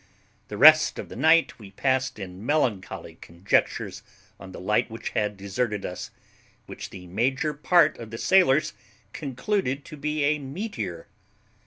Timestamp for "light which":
4.59-5.09